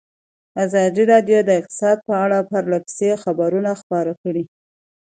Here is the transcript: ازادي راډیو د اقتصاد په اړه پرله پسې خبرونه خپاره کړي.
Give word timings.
ازادي 0.65 1.03
راډیو 1.11 1.39
د 1.45 1.49
اقتصاد 1.59 1.97
په 2.07 2.13
اړه 2.23 2.37
پرله 2.49 2.77
پسې 2.85 3.09
خبرونه 3.23 3.71
خپاره 3.81 4.13
کړي. 4.23 4.43